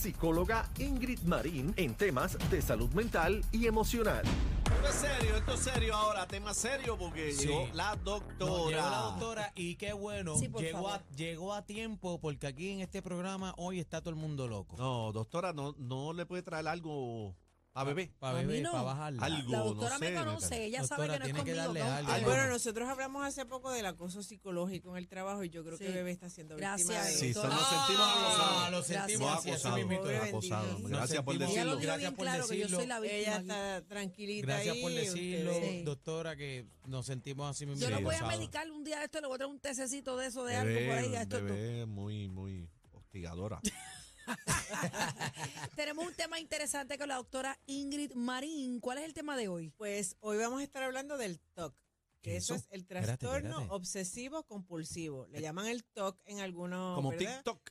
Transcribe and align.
psicóloga 0.00 0.66
Ingrid 0.78 1.20
Marín 1.24 1.74
en 1.76 1.94
temas 1.94 2.38
de 2.50 2.62
salud 2.62 2.88
mental 2.94 3.44
y 3.52 3.66
emocional. 3.66 4.22
Esto 4.64 4.88
es 4.88 4.94
serio, 4.94 5.36
esto 5.36 5.54
es 5.54 5.60
serio 5.60 5.94
ahora, 5.94 6.26
tema 6.26 6.54
serio 6.54 6.96
porque 6.96 7.32
Sí. 7.32 7.46
llegó 7.48 7.68
la 7.74 7.96
No, 7.96 8.02
doctora. 8.04 8.68
llegó 8.76 8.90
la 8.90 8.96
doctora 9.02 9.52
y 9.54 9.74
qué 9.76 9.92
bueno, 9.92 10.36
Sí, 10.36 10.48
llegó, 10.58 10.88
a, 10.88 11.02
llegó 11.16 11.52
a 11.52 11.66
tiempo 11.66 12.18
porque 12.18 12.46
aquí 12.46 12.70
en 12.70 12.80
este 12.80 13.02
programa 13.02 13.52
hoy 13.58 13.78
está 13.78 14.00
todo 14.00 14.10
el 14.10 14.16
mundo 14.16 14.48
loco. 14.48 14.76
No, 14.78 15.12
doctora, 15.12 15.52
no, 15.52 15.74
no 15.76 16.12
le 16.14 16.24
puede 16.24 16.42
traer 16.42 16.66
algo 16.68 17.34
a 17.72 17.84
bebé. 17.84 18.12
Para 18.18 18.38
A 18.38 18.42
mí 18.42 18.46
beber, 18.48 18.62
no. 18.64 18.72
para 18.72 18.82
bajarla. 18.82 19.22
Algo. 19.24 19.52
La 19.52 19.58
no 19.58 19.64
doctora 19.66 19.98
sé, 19.98 20.10
me 20.10 20.16
conoce, 20.18 20.64
ella 20.64 20.84
sabe 20.84 21.06
Doctora, 21.06 21.24
que 21.26 21.32
no 21.32 21.38
es 21.38 21.44
que 21.44 21.50
conmigo. 21.54 21.74
darle 21.84 22.12
algo. 22.12 22.28
Bueno, 22.30 22.46
nosotros 22.48 22.88
hablamos 22.88 23.24
hace 23.24 23.46
poco 23.46 23.70
del 23.70 23.86
acoso 23.86 24.22
psicológico 24.24 24.90
en 24.90 24.96
el 24.96 25.08
trabajo 25.08 25.44
y 25.44 25.50
yo 25.50 25.64
creo 25.64 25.78
que 25.78 25.86
Sí. 25.86 25.92
Bebé 25.92 26.10
está 26.10 26.28
siendo 26.28 26.56
Gracias, 26.56 26.88
víctima 26.88 27.04
de 27.04 27.12
Sí, 27.12 27.26
nos 27.26 27.34
doctora. 27.36 27.56
sentimos 27.56 28.08
acosados. 28.08 28.52
Ah, 28.56 28.68
lo 28.70 28.82
sentimos 28.82 29.20
Gracias. 29.20 29.38
así, 29.38 29.50
así 29.50 29.50
Acosado, 29.50 29.76
mismito. 29.76 30.02
Pobre 30.02 30.16
acosado. 30.18 30.66
bendito. 30.66 30.88
Gracias 30.88 31.22
por 31.22 31.34
Nos 31.34 31.40
sentimos- 31.40 31.40
Ella 31.40 31.46
decirlo. 31.46 31.64
lo 31.70 31.76
dijo 31.76 31.86
Gracias 31.86 32.00
bien 32.10 32.16
por 32.16 32.24
claro 32.26 32.42
que 32.48 32.54
yo 32.56 32.60
decirlo. 32.62 32.78
soy 32.78 32.86
la 32.88 33.00
víctima. 33.00 33.20
Ella 33.20 33.34
aquí. 33.36 33.40
está 33.42 33.82
tranquilita 33.88 34.46
Gracias 34.46 34.74
ahí. 34.74 34.82
por 34.82 34.92
decirlo, 34.92 35.50
ustedes- 35.52 35.70
Sí. 35.70 35.82
doctora, 35.84 36.36
que 36.36 36.66
nos 36.86 37.06
sentimos 37.06 37.50
así 37.50 37.66
mismo. 37.66 37.80
Yo 37.80 37.90
lo 37.90 37.96
voy 38.02 38.14
a 38.14 38.18
acosados. 38.18 38.36
medicar 38.38 38.70
un 38.70 38.82
día 38.84 38.98
de 38.98 39.04
esto, 39.04 39.20
le 39.20 39.26
voy 39.28 39.34
a 39.36 39.38
traer 39.38 39.50
un 39.52 39.60
tececito 39.60 40.16
de 40.16 40.26
eso, 40.26 40.44
de 40.44 40.56
algo 40.56 40.74
por 40.74 40.98
ahí. 40.98 41.14
a 41.14 41.22
esto, 41.22 41.36
esto. 41.36 41.44
bebé 41.54 41.86
muy, 41.86 42.28
muy 42.28 42.68
hostigadora. 42.92 43.60
Tenemos 45.76 46.06
un 46.06 46.14
tema 46.14 46.38
interesante 46.40 46.98
con 46.98 47.08
la 47.08 47.16
doctora 47.16 47.58
Ingrid 47.66 48.12
Marín. 48.14 48.80
¿Cuál 48.80 48.98
es 48.98 49.04
el 49.04 49.14
tema 49.14 49.36
de 49.36 49.48
hoy? 49.48 49.70
Pues 49.76 50.16
hoy 50.20 50.38
vamos 50.38 50.60
a 50.60 50.64
estar 50.64 50.82
hablando 50.82 51.16
del 51.18 51.40
TOC. 51.54 51.74
¿Qué 52.22 52.30
Que 52.30 52.36
es 52.36 52.44
eso 52.44 52.54
eso? 52.54 52.64
es 52.66 52.72
el 52.72 52.86
trastorno 52.86 53.48
espérate. 53.50 53.74
obsesivo 53.74 54.42
compulsivo. 54.44 55.26
Le 55.28 55.40
llaman 55.40 55.66
el 55.66 55.84
TOC 55.84 56.20
en 56.26 56.40
algunos. 56.40 56.94
Como 56.96 57.10
¿verdad? 57.10 57.36
TikTok. 57.36 57.70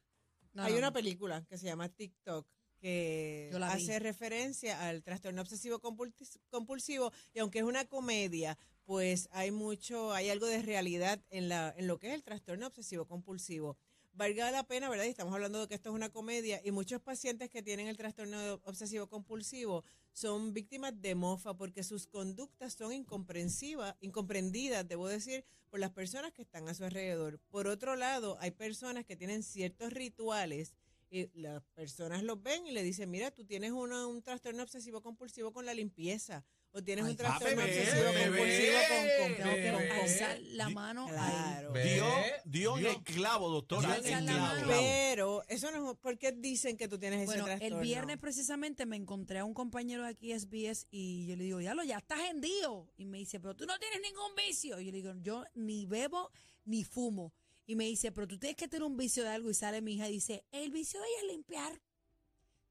No, 0.53 0.63
Hay 0.63 0.73
no, 0.73 0.79
una 0.79 0.91
película 0.91 1.45
que 1.45 1.57
se 1.57 1.65
llama 1.67 1.89
TikTok 1.89 2.47
que 2.79 3.51
hace 3.61 3.99
referencia 3.99 4.87
al 4.87 5.03
trastorno 5.03 5.41
obsesivo 5.41 5.79
compulsivo 5.79 7.11
y 7.33 7.39
aunque 7.39 7.59
es 7.59 7.65
una 7.65 7.85
comedia, 7.85 8.57
pues 8.85 9.27
hay 9.31 9.51
mucho, 9.51 10.13
hay 10.13 10.29
algo 10.29 10.47
de 10.47 10.61
realidad 10.61 11.21
en 11.29 11.49
la 11.49 11.73
en 11.77 11.87
lo 11.87 11.99
que 11.99 12.07
es 12.07 12.13
el 12.13 12.23
trastorno 12.23 12.67
obsesivo 12.67 13.05
compulsivo. 13.05 13.77
Valga 14.13 14.51
la 14.51 14.63
pena, 14.67 14.89
¿verdad? 14.89 15.05
Y 15.05 15.09
estamos 15.09 15.33
hablando 15.33 15.61
de 15.61 15.67
que 15.67 15.75
esto 15.75 15.89
es 15.89 15.95
una 15.95 16.09
comedia 16.09 16.59
y 16.65 16.71
muchos 16.71 17.01
pacientes 17.01 17.49
que 17.49 17.63
tienen 17.63 17.87
el 17.87 17.95
trastorno 17.95 18.37
obsesivo 18.65 19.07
compulsivo 19.07 19.85
son 20.11 20.53
víctimas 20.53 20.99
de 21.01 21.15
mofa 21.15 21.55
porque 21.55 21.83
sus 21.83 22.05
conductas 22.07 22.73
son 22.73 22.91
incomprensivas, 22.91 23.95
incomprendidas, 24.01 24.85
debo 24.87 25.07
decir, 25.07 25.45
por 25.69 25.79
las 25.79 25.91
personas 25.91 26.33
que 26.33 26.41
están 26.41 26.67
a 26.67 26.73
su 26.73 26.83
alrededor. 26.83 27.39
Por 27.49 27.67
otro 27.67 27.95
lado, 27.95 28.35
hay 28.41 28.51
personas 28.51 29.05
que 29.05 29.15
tienen 29.15 29.41
ciertos 29.41 29.93
rituales 29.93 30.73
y 31.09 31.29
las 31.39 31.63
personas 31.73 32.21
los 32.23 32.41
ven 32.43 32.67
y 32.67 32.71
le 32.71 32.83
dicen, 32.83 33.09
mira, 33.09 33.31
tú 33.31 33.45
tienes 33.45 33.71
una- 33.71 34.05
un 34.05 34.21
trastorno 34.21 34.63
obsesivo 34.63 35.01
compulsivo 35.01 35.53
con 35.53 35.65
la 35.65 35.73
limpieza 35.73 36.43
o 36.71 36.83
tienes 36.83 37.05
Ay, 37.05 37.11
un 37.11 37.17
trastorno 37.17 37.55
bebé, 37.57 37.79
obsesivo 37.81 38.13
bebé, 38.13 38.25
compulsivo 38.37 38.77
con, 38.89 39.27
con, 39.27 39.35
Tengo 39.37 39.55
que 39.55 39.71
con- 39.71 39.87
con- 39.97 39.99
alzar 40.05 40.39
la 40.41 40.69
mano. 40.69 41.07
Claro. 41.07 41.71
Ve, 41.73 41.93
Dio, 41.95 42.05
dio 42.45 42.73
en 42.77 42.79
dio. 42.83 42.91
el 42.91 43.03
clavo, 43.03 43.49
doctora. 43.49 43.95
El 43.95 44.03
clavo. 44.03 44.67
Pero 44.67 45.43
eso 45.47 45.71
no 45.71 45.91
es, 45.91 45.97
¿por 45.97 46.17
qué 46.17 46.31
dicen 46.31 46.77
que 46.77 46.87
tú 46.87 46.99
tienes 46.99 47.19
ese 47.19 47.25
Bueno, 47.27 47.45
trastorno? 47.45 47.77
el 47.77 47.81
viernes 47.83 48.17
precisamente 48.17 48.85
me 48.85 48.95
encontré 48.97 49.39
a 49.39 49.45
un 49.45 49.53
compañero 49.53 50.03
de 50.03 50.09
aquí 50.09 50.31
SBS 50.37 50.87
y 50.91 51.27
yo 51.27 51.35
le 51.35 51.43
digo, 51.45 51.59
ya 51.61 51.73
lo, 51.73 51.83
ya 51.83 51.97
estás 51.97 52.19
hendido. 52.29 52.91
Y 52.97 53.05
me 53.05 53.17
dice, 53.17 53.39
pero 53.39 53.55
tú 53.55 53.65
no 53.65 53.77
tienes 53.79 53.99
ningún 54.01 54.35
vicio. 54.35 54.79
Y 54.79 54.85
yo 54.85 54.91
le 54.91 54.97
digo, 54.97 55.13
yo 55.21 55.43
ni 55.55 55.85
bebo 55.87 56.29
ni 56.65 56.83
fumo. 56.83 57.33
Y 57.65 57.75
me 57.75 57.85
dice, 57.85 58.11
pero 58.11 58.27
tú 58.27 58.37
tienes 58.39 58.55
que 58.57 58.67
tener 58.67 58.83
un 58.83 58.97
vicio 58.97 59.23
de 59.23 59.29
algo. 59.29 59.49
Y 59.49 59.53
sale 59.53 59.81
mi 59.81 59.93
hija 59.95 60.07
y 60.09 60.13
dice, 60.13 60.45
el 60.51 60.71
vicio 60.71 60.99
de 61.01 61.07
ella 61.07 61.17
es 61.21 61.31
limpiar. 61.33 61.81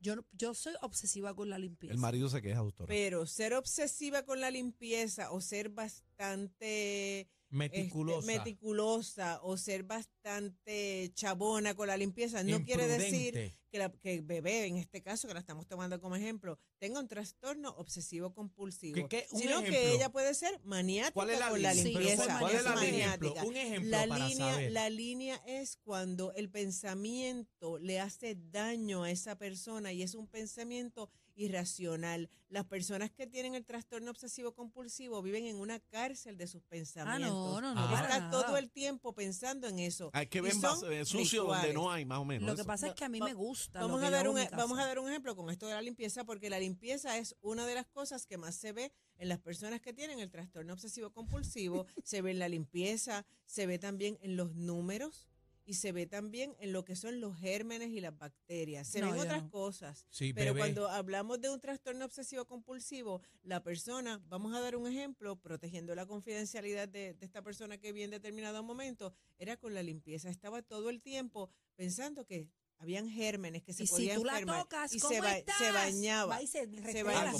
Yo, 0.00 0.14
yo 0.32 0.54
soy 0.54 0.74
obsesiva 0.82 1.34
con 1.34 1.50
la 1.50 1.58
limpieza. 1.58 1.92
El 1.92 2.00
marido 2.00 2.28
se 2.28 2.40
queja, 2.40 2.60
doctora. 2.60 2.88
Pero 2.88 3.26
ser 3.26 3.54
obsesiva 3.54 4.24
con 4.24 4.40
la 4.40 4.50
limpieza 4.50 5.32
o 5.32 5.40
ser 5.40 5.70
bastante 5.70 7.28
este, 7.50 7.56
Meticulosa. 7.56 8.26
meticulosa 8.26 9.40
o 9.42 9.56
ser 9.56 9.82
bastante 9.84 11.10
chabona 11.14 11.74
con 11.74 11.86
la 11.88 11.96
limpieza 11.96 12.42
no 12.42 12.62
quiere 12.64 12.86
decir 12.86 13.54
que, 13.70 13.78
la, 13.78 13.90
que 13.90 14.14
el 14.14 14.22
bebé, 14.22 14.66
en 14.66 14.76
este 14.76 15.02
caso, 15.02 15.28
que 15.28 15.34
la 15.34 15.40
estamos 15.40 15.66
tomando 15.66 16.00
como 16.00 16.16
ejemplo, 16.16 16.58
tenga 16.78 17.00
un 17.00 17.08
trastorno 17.08 17.70
obsesivo 17.76 18.32
compulsivo. 18.34 18.94
¿Qué- 18.94 19.08
qué? 19.08 19.26
Un 19.32 19.38
sino 19.40 19.50
ejemplo. 19.60 19.72
que 19.72 19.92
ella 19.92 20.08
puede 20.10 20.34
ser 20.34 20.58
maniática 20.62 21.12
¿Cuál 21.14 21.30
es 21.30 21.38
la 21.38 21.48
con 21.50 21.62
la? 21.62 21.74
Sí, 21.74 21.84
limpieza. 21.84 22.38
¿cuál 22.38 22.54
es 22.54 22.64
la. 22.64 22.74
Un 23.44 23.56
ejemplo 23.56 23.90
La 23.90 24.06
para 24.06 24.28
línea, 24.28 24.52
saber. 24.54 24.72
la 24.72 24.90
línea 24.90 25.42
es 25.46 25.76
cuando 25.84 26.32
el 26.34 26.50
pensamiento 26.50 27.78
le 27.78 28.00
hace 28.00 28.36
daño 28.50 29.04
a 29.04 29.10
esa 29.10 29.36
persona 29.38 29.92
y 29.92 30.02
es 30.02 30.14
un 30.14 30.26
pensamiento 30.28 31.10
irracional. 31.38 32.28
Las 32.48 32.64
personas 32.66 33.10
que 33.10 33.26
tienen 33.26 33.54
el 33.54 33.64
trastorno 33.64 34.10
obsesivo 34.10 34.52
compulsivo 34.54 35.22
viven 35.22 35.46
en 35.46 35.56
una 35.56 35.78
cárcel 35.78 36.36
de 36.36 36.46
sus 36.46 36.62
ah, 36.62 36.66
pensamientos. 36.68 37.30
no, 37.30 37.60
no, 37.60 37.74
no. 37.74 37.80
Ah. 37.80 37.90
para 37.90 38.08
Está 38.08 38.20
nada. 38.20 38.30
todo 38.30 38.56
el 38.56 38.70
tiempo 38.70 39.14
pensando 39.14 39.68
en 39.68 39.78
eso. 39.78 40.10
Hay 40.12 40.26
que 40.26 40.38
Y 40.38 40.40
ver 40.42 40.52
eh, 40.90 41.04
sucio 41.04 41.44
donde 41.44 41.72
no 41.72 41.90
hay, 41.90 42.04
más 42.04 42.18
o 42.18 42.24
menos. 42.24 42.46
Lo 42.48 42.54
que 42.54 42.62
eso. 42.62 42.66
pasa 42.66 42.88
es 42.88 42.94
que 42.94 43.04
a 43.04 43.08
mí 43.08 43.20
Va- 43.20 43.26
me 43.26 43.34
gusta. 43.34 43.80
Vamos 43.80 44.00
lo 44.00 44.06
a, 44.06 44.10
que 44.10 44.16
dar 44.16 44.28
un, 44.28 44.38
e- 44.38 44.50
vamos 44.56 44.78
a 44.78 44.86
dar 44.86 44.98
un 44.98 45.08
ejemplo 45.08 45.36
con 45.36 45.50
esto 45.50 45.66
de 45.66 45.74
la 45.74 45.82
limpieza, 45.82 46.24
porque 46.24 46.50
la 46.50 46.58
limpieza 46.58 47.18
es 47.18 47.36
una 47.40 47.66
de 47.66 47.74
las 47.74 47.86
cosas 47.86 48.26
que 48.26 48.36
más 48.36 48.56
se 48.56 48.72
ve 48.72 48.92
en 49.16 49.28
las 49.28 49.38
personas 49.38 49.80
que 49.80 49.92
tienen 49.92 50.18
el 50.18 50.30
trastorno 50.30 50.72
obsesivo 50.72 51.12
compulsivo. 51.12 51.86
se 52.04 52.22
ve 52.22 52.32
en 52.32 52.38
la 52.38 52.48
limpieza, 52.48 53.24
se 53.46 53.66
ve 53.66 53.78
también 53.78 54.18
en 54.22 54.36
los 54.36 54.54
números 54.54 55.28
y 55.68 55.74
se 55.74 55.92
ve 55.92 56.06
también 56.06 56.56
en 56.60 56.72
lo 56.72 56.82
que 56.86 56.96
son 56.96 57.20
los 57.20 57.38
gérmenes 57.38 57.90
y 57.90 58.00
las 58.00 58.16
bacterias. 58.16 58.88
Se 58.88 59.00
No, 59.02 59.10
ven 59.12 59.20
otras 59.20 59.42
no. 59.42 59.50
cosas. 59.50 60.06
Sí, 60.08 60.32
Pero 60.32 60.54
bebé. 60.54 60.60
cuando 60.60 60.88
hablamos 60.88 61.42
de 61.42 61.50
un 61.50 61.60
trastorno 61.60 62.06
obsesivo 62.06 62.46
compulsivo, 62.46 63.20
la 63.42 63.62
persona, 63.62 64.22
vamos 64.28 64.54
a 64.54 64.60
dar 64.60 64.76
un 64.76 64.86
ejemplo, 64.86 65.36
protegiendo 65.36 65.94
la 65.94 66.06
confidencialidad 66.06 66.88
de, 66.88 67.12
de 67.12 67.26
esta 67.26 67.42
persona 67.42 67.76
que 67.76 67.92
vi 67.92 68.02
en 68.02 68.10
determinado 68.10 68.62
momento, 68.62 69.12
era 69.36 69.58
con 69.58 69.74
la 69.74 69.82
limpieza. 69.82 70.30
Estaba 70.30 70.62
todo 70.62 70.88
el 70.88 71.02
tiempo 71.02 71.50
pensando 71.76 72.24
que 72.24 72.48
habían 72.78 73.06
gérmenes 73.10 73.62
que 73.62 73.74
se 73.74 73.82
Y 73.82 73.86
si 73.88 73.92
podían 73.92 74.16
tú 74.16 74.24
la 74.24 74.32
enfermar. 74.38 74.62
tocas, 74.62 74.94
y 74.94 75.00
¿cómo 75.00 75.12
se, 75.14 75.20
ba- 75.20 75.36
estás? 75.36 75.58
se 75.58 75.70
bañaba. 75.70 76.36
Va 76.36 76.42
y 76.42 76.46
se 76.46 76.60
Enriqueta, 76.62 77.02
bañaba, 77.04 77.38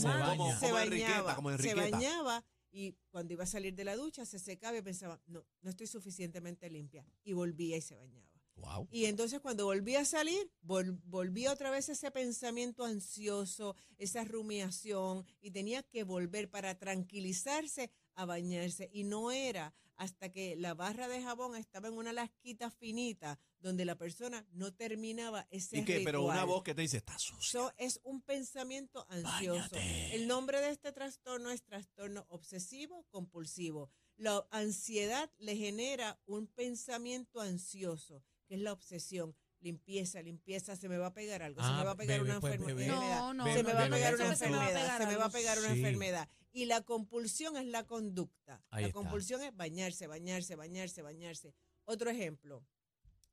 se 1.59 1.75
bañaba 1.75 2.45
y 2.71 2.97
cuando 3.11 3.33
iba 3.33 3.45
a 3.45 3.47
salir 3.47 3.75
de 3.75 3.85
la 3.85 3.97
ducha 3.97 4.25
se 4.25 4.39
secaba 4.39 4.77
y 4.77 4.83
pensaba, 4.83 5.21
no, 5.27 5.45
no 5.63 5.71
estoy 5.71 5.87
suficientemente 5.87 6.69
limpia. 6.71 7.05
Y 7.25 7.33
volvía 7.33 7.77
y 7.77 7.81
se 7.81 7.95
bañaba. 7.95 8.29
Wow. 8.57 8.89
Y 8.91 9.05
entonces 9.05 9.41
cuando 9.41 9.67
volvía 9.67 10.01
a 10.01 10.05
salir, 10.05 10.51
vol- 10.67 11.01
volvía 11.05 11.53
otra 11.53 11.71
vez 11.71 11.89
ese 11.89 12.11
pensamiento 12.11 12.85
ansioso, 12.85 13.77
esa 13.99 14.25
rumiación, 14.25 15.25
y 15.41 15.53
tenía 15.53 15.85
que 15.85 16.03
volver 16.03 16.51
para 16.51 16.77
tranquilizarse 16.77 17.91
a 18.15 18.25
bañarse. 18.25 18.91
Y 18.93 19.05
no 19.05 19.31
era 19.31 19.75
hasta 19.95 20.31
que 20.31 20.57
la 20.57 20.75
barra 20.75 21.09
de 21.09 21.23
jabón 21.23 21.57
estaba 21.57 21.89
en 21.89 21.95
una 21.95 22.13
lasquita 22.13 22.71
finita, 22.71 23.39
donde 23.61 23.85
la 23.85 23.97
persona 23.97 24.47
no 24.53 24.73
terminaba 24.73 25.47
ese 25.51 25.79
¿Y 25.79 25.85
qué? 25.85 26.03
Pero 26.05 26.23
una 26.23 26.45
voz 26.45 26.63
que 26.63 26.75
te 26.75 26.83
dice, 26.83 26.99
está 26.99 27.19
sucio. 27.19 27.61
So, 27.61 27.73
es 27.77 28.01
un 28.05 28.23
pensamiento 28.23 29.07
ansioso. 29.09 29.75
Báñate. 29.75 30.15
El 30.15 30.29
nombre 30.29 30.61
de 30.61 30.71
este 30.71 30.93
trastorno 30.93 31.51
es 31.51 31.63
trastorno 31.65 32.27
obsesivo 32.29 33.05
compulsivo. 33.11 33.91
La 34.17 34.47
ansiedad 34.51 35.31
le 35.39 35.57
genera 35.57 36.21
un 36.27 36.47
pensamiento 36.49 37.41
ansioso, 37.41 38.23
que 38.47 38.57
es 38.57 38.61
la 38.61 38.73
obsesión. 38.73 39.37
Limpieza, 39.61 40.23
limpieza, 40.23 40.77
se 40.77 40.89
me 40.89 40.99
va 40.99 41.09
a 41.09 41.15
pegar 41.15 41.43
algo, 41.43 41.61
se 41.61 41.67
Ah, 41.67 41.79
me 41.79 41.85
va 41.85 41.91
a 41.91 41.97
pegar 41.97 42.23
una 42.23 42.39
pues, 42.39 42.55
enfermedad. 42.55 42.87
No, 42.95 43.35
no, 43.35 43.45
se 43.45 43.65
me 43.65 43.73
va 43.73 43.87
a 43.87 43.91
pegar 43.91 44.15
una 44.15 44.29
enfermedad, 44.29 44.99
se 44.99 45.07
me 45.07 45.17
va 45.17 45.25
a 45.25 45.31
pegar 45.31 45.59
una 45.59 45.73
enfermedad. 45.73 46.29
Y 46.53 46.67
la 46.67 46.83
compulsión 46.83 47.57
es 47.57 47.67
la 47.67 47.85
conducta. 47.85 48.63
Ahí 48.71 48.83
la 48.83 48.89
está. 48.89 49.01
compulsión 49.01 49.43
es 49.43 49.55
bañarse, 49.57 50.07
bañarse, 50.07 50.55
bañarse, 50.55 51.03
bañarse. 51.03 51.55
Otro 51.85 52.09
ejemplo, 52.09 52.65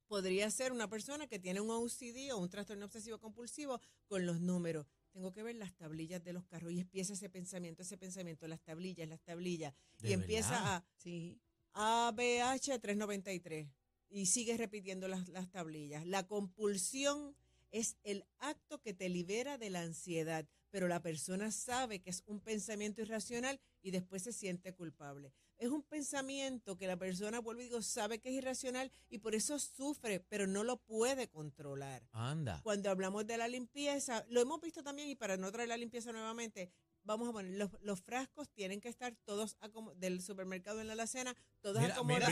podría 0.08 0.50
ser 0.52 0.72
una 0.72 0.90
persona 0.90 1.28
que 1.28 1.40
tiene 1.40 1.62
un 1.62 1.70
OCD 1.70 2.34
o 2.34 2.38
un 2.38 2.50
trastorno 2.50 2.86
obsesivo 2.86 3.20
compulsivo 3.20 3.80
con 4.08 4.26
los 4.26 4.40
números. 4.40 4.88
Tengo 5.12 5.32
que 5.32 5.44
ver 5.44 5.56
las 5.56 5.74
tablillas 5.76 6.24
de 6.24 6.34
los 6.34 6.46
carros 6.46 6.72
y 6.72 6.80
empieza 6.80 7.14
ese 7.14 7.30
pensamiento, 7.30 7.84
ese 7.84 7.98
pensamiento, 7.98 8.48
las 8.48 8.62
tablillas, 8.62 9.08
las 9.08 9.22
tablillas. 9.22 9.74
¿De 10.00 10.10
y 10.10 10.14
empieza 10.14 10.76
a 10.76 10.86
Sí. 10.98 11.40
ABH 11.74 12.80
393 12.80 13.68
y 14.10 14.26
sigue 14.28 14.58
repitiendo 14.58 15.08
las, 15.08 15.28
las 15.30 15.52
tablillas. 15.52 16.06
La 16.06 16.28
compulsión 16.28 17.36
es 17.72 17.98
el 18.04 18.26
acto 18.40 18.82
que 18.82 18.94
te 18.94 19.10
libera 19.10 19.58
de 19.58 19.70
la 19.70 19.82
ansiedad, 19.82 20.48
pero 20.70 20.88
la 20.88 21.02
persona 21.02 21.52
sabe 21.52 22.02
que 22.02 22.10
es 22.10 22.24
un 22.26 22.40
pensamiento 22.40 23.02
irracional 23.02 23.60
y 23.82 23.92
después 23.92 24.24
se 24.24 24.32
siente 24.32 24.74
culpable. 24.74 25.34
Es 25.58 25.70
un 25.70 25.84
pensamiento 25.84 26.78
que 26.78 26.88
la 26.88 26.98
persona, 26.98 27.40
vuelvo 27.40 27.62
y 27.62 27.66
digo, 27.66 27.82
sabe 27.82 28.20
que 28.20 28.30
es 28.30 28.36
irracional 28.36 28.92
y 29.10 29.20
por 29.20 29.36
eso 29.36 29.58
sufre, 29.58 30.20
pero 30.20 30.48
no 30.48 30.64
lo 30.64 30.78
puede 30.78 31.30
controlar. 31.30 32.04
Anda. 32.12 32.60
Cuando 32.64 32.90
hablamos 32.90 33.26
de 33.26 33.38
la 33.38 33.48
limpieza, 33.48 34.26
lo 34.30 34.42
hemos 34.42 34.60
visto 34.62 34.84
también, 34.84 35.10
y 35.10 35.16
para 35.16 35.38
no 35.38 35.52
traer 35.52 35.70
la 35.70 35.78
limpieza 35.78 36.12
nuevamente, 36.12 36.72
vamos 37.06 37.30
a 37.30 37.32
poner, 37.32 37.54
los, 37.58 37.70
los 37.82 38.02
frascos 38.02 38.50
tienen 38.50 38.82
que 38.82 38.90
estar 38.90 39.14
todos 39.26 39.56
del 39.98 40.22
supermercado 40.22 40.82
en 40.82 40.88
la 40.88 40.94
alacena, 40.94 41.36
todos 41.62 41.84
acomodados. 41.84 42.30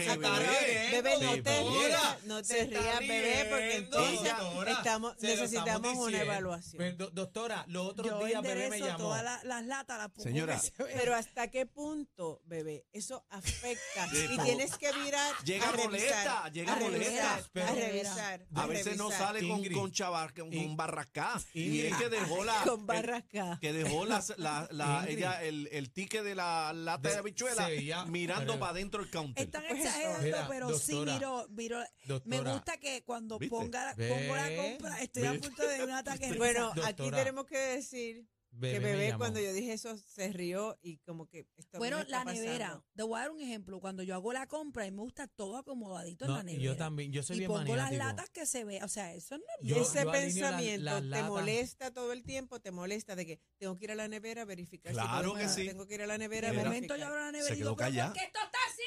bebé, 0.92 1.18
no 1.22 1.44
te 1.44 1.62
rías, 1.62 2.24
no 2.26 2.42
te 2.44 2.66
rías, 2.66 3.00
bebé, 3.00 3.48
porque 3.50 3.76
entonces 3.78 4.38
doctora. 4.38 4.72
estamos, 4.72 5.22
necesitamos 5.22 5.76
estamos 5.92 6.08
una 6.08 6.22
evaluación. 6.22 6.78
Pero, 6.78 6.96
do- 6.98 7.10
doctora, 7.12 7.66
los 7.68 7.88
otros 7.90 8.08
Yo 8.08 8.26
días 8.26 8.42
bebé 8.42 8.70
me 8.70 8.80
llamó. 8.80 8.98
todas 8.98 9.24
la- 9.24 9.42
las 9.44 9.66
latas, 9.66 9.98
las 9.98 10.24
Señora. 10.24 10.60
Pero 10.78 11.16
hasta 11.16 11.50
qué 11.50 11.66
punto, 11.66 12.42
bebé, 12.46 12.86
eso 12.92 13.26
afecta 13.30 14.08
y 14.32 14.38
tienes 14.40 14.78
que 14.78 14.92
virar 14.94 15.34
Llega 15.46 15.70
a 15.70 15.72
revisar, 15.72 15.90
molesta, 15.90 16.50
llega 16.50 16.74
a 16.74 16.80
revisar, 16.80 17.44
molesta. 17.54 17.68
A 17.68 17.76
revisar, 17.76 18.48
A 18.56 18.66
veces 18.68 18.98
no 18.98 19.10
sale 19.12 19.40
con, 19.48 19.60
Ingrid. 19.60 19.78
con 19.78 19.92
chavar, 19.92 20.34
con, 20.34 20.76
barracá. 20.76 21.40
Y 21.54 21.82
es 21.82 21.98
que 21.98 22.10
dejó 22.10 22.44
la. 22.46 22.62
con 22.64 22.86
barracá. 22.86 23.58
que 23.62 23.74
dejó 23.74 24.06
la, 24.06 24.24
la, 24.72 24.86
la- 24.88 25.00
Ingrid. 25.02 25.18
ella, 25.18 25.44
el, 25.44 25.70
el 25.72 25.92
ticket 25.92 26.24
de 26.24 26.36
la 26.36 26.72
lata 26.74 27.08
de, 27.10 27.14
De- 27.14 27.20
habichuela 27.20 27.68
veía- 27.68 28.06
mirando 28.06 28.54
pero- 28.54 28.60
para 28.60 28.72
adentro 28.72 29.02
del 29.02 29.12
counter. 29.12 29.46
Están 29.46 29.64
Pues 29.68 29.80
exagerando, 29.86 30.24
Mira, 30.24 30.48
pero 30.48 30.78
sí, 30.80 30.92
doctora, 30.94 31.14
miro, 31.14 31.48
miro. 31.50 31.84
Me 32.26 32.40
gusta 32.42 32.78
que 32.78 33.04
cuando 33.04 33.40
¿Viste? 33.40 33.56
ponga, 33.56 33.96
pongo 33.96 34.36
la 34.36 34.56
compra, 34.56 35.02
estoy 35.02 35.26
a 35.26 35.34
punto 35.40 35.68
de 35.68 35.84
un 35.84 35.92
ataque 35.92 36.34
Bueno, 36.38 36.74
aquí 36.84 37.10
tenemos 37.12 37.46
que 37.46 37.58
decir 37.58 38.26
bebé 38.54 38.74
que 38.74 38.80
bebé 38.80 39.14
cuando 39.18 39.40
yo 39.40 39.52
dije 39.54 39.74
eso 39.74 39.98
se 39.98 40.32
rió 40.32 40.78
y 40.82 40.98
como 41.00 41.28
que 41.28 41.48
esto 41.58 41.78
Bueno, 41.80 41.98
me 41.98 42.04
está 42.04 42.24
la 42.24 42.32
nevera. 42.34 42.66
pasando. 42.68 42.86
Te 42.96 43.04
voy 43.04 43.18
a 43.18 43.22
dar 43.22 43.32
un 43.32 43.42
ejemplo. 43.42 43.80
Cuando 43.80 44.04
yo 44.04 44.16
hago 44.16 44.32
la 44.34 44.48
compra 44.48 44.86
y 44.86 44.92
me 44.92 45.02
gusta 45.02 45.28
todo 45.28 45.58
acomodadito 45.58 46.26
No, 46.26 46.32
en 46.34 46.38
la 46.38 46.44
nevera. 46.44 46.64
yo 46.64 46.78
también, 46.78 47.12
yo 47.12 47.24
soy 47.24 47.36
y 47.36 47.40
bien 47.40 47.50
pongo 47.52 47.76
las 47.76 47.86
maniático. 47.92 48.04
latas 48.06 48.30
que 48.30 48.46
se 48.46 48.64
ve. 48.64 48.84
O 48.84 48.88
sea, 48.88 49.14
eso 49.14 49.38
no 49.38 49.44
Yo- 49.62 49.76
Ese 49.78 50.04
yo 50.04 50.10
alineo 50.12 50.12
la- 50.12 50.12
pensamiento 50.12 51.00
las 51.02 51.24
te 51.24 51.30
molesta 51.30 51.92
todo 51.92 52.14
el 52.14 52.24
tiempo, 52.24 52.60
te 52.60 52.72
molesta 52.72 53.16
de 53.16 53.26
que 53.26 53.40
tengo 53.58 53.78
que 53.78 53.86
ir 53.86 53.92
a 53.92 53.96
la 53.96 54.08
nevera 54.08 54.44
a 54.44 54.46
verificar. 54.46 54.94
si 54.94 55.00
Claro 55.00 55.30
todo 55.32 55.40
que 55.40 55.50
sí. 55.50 55.66
Tengo 55.68 55.88
que 55.88 55.96
ir 55.96 56.02
a 56.04 56.08
la 56.08 56.18
nevera 56.18 56.50
De 56.50 56.54
a 56.56 56.58
Mira, 56.60 56.66
momento 56.66 56.96
yo 56.96 57.06
abro 57.08 57.20
la 57.20 57.32
nevera 57.32 57.48
Se 57.48 57.54
y 57.54 57.58
digo, 57.58 57.70
quedó 57.70 57.76
¿pero 57.78 57.90
callada. 57.90 58.10
por 58.14 58.20
qué 58.20 58.26
esto 58.28 58.40
está 58.46 58.58
así? 58.70 58.82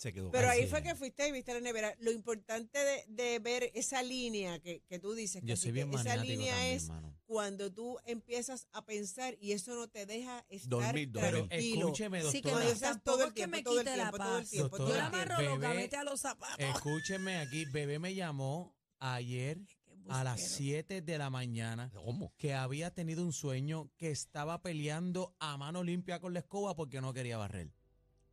Se 0.00 0.14
quedó 0.14 0.30
Pero 0.30 0.48
ahí 0.48 0.66
fue 0.66 0.82
que 0.82 0.94
fuiste 0.94 1.28
y 1.28 1.32
viste 1.32 1.52
la 1.52 1.60
nevera. 1.60 1.94
Lo 1.98 2.10
importante 2.10 2.78
de, 2.78 3.04
de 3.08 3.38
ver 3.38 3.70
esa 3.74 4.02
línea 4.02 4.58
que, 4.58 4.80
que 4.88 4.98
tú 4.98 5.12
dices, 5.12 5.42
Yo 5.42 5.48
Cacique, 5.52 5.56
soy 5.56 5.72
bien 5.72 5.88
esa 5.90 5.96
maniático 5.98 6.24
línea 6.32 6.54
también, 6.54 6.76
es 6.76 6.88
cuando 7.26 7.70
tú 7.70 7.98
empiezas 8.06 8.66
a 8.72 8.86
pensar 8.86 9.36
y 9.42 9.52
eso 9.52 9.74
no 9.74 9.88
te 9.88 10.06
deja 10.06 10.42
estar 10.48 10.70
Dormir, 10.70 11.10
dormir. 11.12 11.32
Tranquilo. 11.48 11.80
escúcheme, 11.88 12.22
Sí, 12.22 12.40
que 12.40 12.48
doctora. 12.50 12.64
Cuando 12.64 12.74
no, 12.74 12.80
tampoco 12.80 13.04
todo 13.04 13.22
el 13.22 13.28
es 13.28 13.34
que 13.34 13.34
tiempo, 13.34 13.56
me 13.56 13.62
todo 13.62 13.80
el 13.80 13.84
quite 13.84 13.96
la 13.98 14.10
tiempo, 14.10 14.16
todo 14.24 14.36
el 14.38 14.40
paz. 14.42 14.50
tiempo, 14.50 14.78
Yo 14.78 14.84
Doctora, 14.84 15.10
tiempo. 15.10 15.26
amarro 15.26 15.98
a 15.98 16.04
los 16.04 16.20
zapatos. 16.20 16.58
Escúcheme 16.58 17.36
aquí, 17.36 17.64
bebé 17.66 17.98
me 17.98 18.14
llamó 18.14 18.74
ayer 19.00 19.58
a 20.08 20.24
las 20.24 20.38
embustero. 20.40 20.56
7 20.56 21.02
de 21.02 21.18
la 21.18 21.28
mañana 21.30 21.90
¿Cómo? 21.92 22.32
que 22.38 22.54
había 22.54 22.90
tenido 22.94 23.22
un 23.22 23.34
sueño 23.34 23.90
que 23.98 24.10
estaba 24.10 24.62
peleando 24.62 25.36
a 25.40 25.58
mano 25.58 25.84
limpia 25.84 26.20
con 26.20 26.32
la 26.32 26.40
escoba 26.40 26.74
porque 26.74 27.00
no 27.02 27.12
quería 27.12 27.36
barrer. 27.36 27.70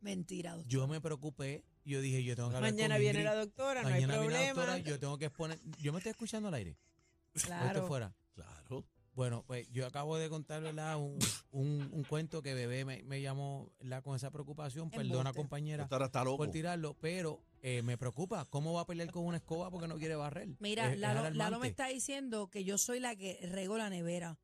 Mentira, 0.00 0.52
doctor. 0.52 0.68
Yo 0.70 0.86
me 0.86 1.00
preocupé, 1.00 1.64
yo 1.84 2.00
dije, 2.00 2.22
yo 2.24 2.36
tengo 2.36 2.50
que 2.50 2.56
hablar 2.56 2.72
Mañana 2.72 2.94
con 2.94 3.00
viene 3.02 3.18
Ingrid. 3.20 3.24
la 3.24 3.34
doctora, 3.34 3.82
no 3.82 3.88
hay 3.88 3.94
Mañana 3.94 4.18
viene 4.18 4.32
la 4.32 4.38
problema. 4.54 4.62
doctora, 4.72 4.78
yo 4.90 4.98
tengo 5.00 5.18
que 5.18 5.24
exponer, 5.26 5.58
yo 5.80 5.92
me 5.92 5.98
estoy 5.98 6.10
escuchando 6.10 6.48
al 6.48 6.54
aire. 6.54 6.76
¿O 7.34 7.36
estoy 7.38 7.48
Claro. 7.48 7.86
fuera? 7.88 8.14
Claro. 8.34 8.84
Bueno, 9.14 9.42
pues 9.48 9.68
yo 9.72 9.84
acabo 9.84 10.16
de 10.16 10.28
contar 10.28 10.62
¿verdad? 10.62 10.96
Un, 10.96 11.18
un, 11.50 11.88
un 11.92 12.04
cuento 12.04 12.40
que 12.40 12.54
bebé 12.54 12.84
me, 12.84 13.02
me 13.02 13.20
llamó 13.20 13.68
¿verdad? 13.80 14.00
con 14.04 14.14
esa 14.14 14.30
preocupación. 14.30 14.90
Perdona, 14.90 15.30
Embuste. 15.30 15.36
compañera, 15.36 15.82
Doctora 15.82 16.06
está 16.06 16.22
loco. 16.22 16.36
por 16.36 16.50
tirarlo, 16.52 16.94
pero 17.00 17.42
eh, 17.62 17.82
me 17.82 17.98
preocupa. 17.98 18.44
¿Cómo 18.44 18.74
va 18.74 18.82
a 18.82 18.86
pelear 18.86 19.10
con 19.10 19.24
una 19.24 19.38
escoba 19.38 19.72
porque 19.72 19.88
no 19.88 19.98
quiere 19.98 20.14
barrer? 20.14 20.50
Mira, 20.60 20.86
Es- 20.86 20.92
es 20.94 21.00
Lalo, 21.00 21.30
Lalo 21.30 21.58
me 21.58 21.66
está 21.66 21.88
diciendo 21.88 22.48
que 22.48 22.62
yo 22.62 22.78
soy 22.78 23.00
la 23.00 23.16
que 23.16 23.40
rego 23.50 23.76
la 23.76 23.90
nevera. 23.90 24.38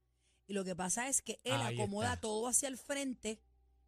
Y 0.49 0.55
lo 0.55 0.65
que 0.65 0.75
pasa 0.75 1.09
es 1.09 1.23
que 1.23 1.39
él 1.45 1.53
Ahí 1.53 1.77
acomoda 1.81 2.09
está. 2.15 2.21
todo 2.23 2.49
hacia 2.49 2.69
el 2.69 2.77
frente 2.77 3.39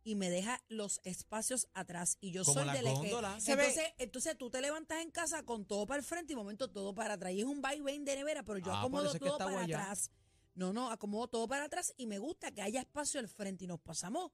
y 0.06 0.14
me 0.14 0.30
deja 0.30 0.62
los 0.68 1.00
espacios 1.02 1.66
atrás. 1.74 2.16
Y 2.20 2.30
yo 2.30 2.44
Como 2.44 2.54
soy 2.60 2.64
las 2.66 2.76
de 2.76 2.82
la 2.82 2.90
que. 2.90 2.96
góndolas. 2.96 3.42
Se 3.42 3.56
ve- 3.56 3.64
Entonces, 3.66 3.92
entonces 3.98 4.38
tú 4.38 4.50
te 4.50 4.60
levantas 4.60 5.02
en 5.02 5.10
casa 5.10 5.42
con 5.42 5.66
todo 5.66 5.84
para 5.86 5.98
el 5.98 6.04
frente 6.06 6.32
y 6.32 6.36
momento 6.36 6.68
todo 6.68 6.94
para 6.94 7.14
atrás. 7.14 7.32
Y 7.32 7.40
es 7.40 7.44
un 7.46 7.60
vaivén 7.60 8.04
de 8.04 8.14
nevera, 8.14 8.42
pero 8.44 8.58
yo 8.58 8.66
Ah, 8.66 8.74
por 8.74 8.78
acomodo 8.78 9.02
eso 9.06 9.12
es 9.16 9.18
que 9.20 9.26
todo 9.26 9.34
está 9.36 9.44
para 9.46 9.56
guayá. 9.58 9.82
atrás. 9.82 10.10
No, 10.54 10.72
no, 10.72 10.90
acomodo 10.90 11.26
todo 11.28 11.48
para 11.48 11.64
atrás 11.64 11.92
y 11.98 12.06
me 12.06 12.18
gusta 12.18 12.50
que 12.52 12.62
haya 12.62 12.80
espacio 12.80 13.20
al 13.20 13.28
frente 13.28 13.64
y 13.64 13.66
nos 13.66 13.80
pasamos 13.80 14.30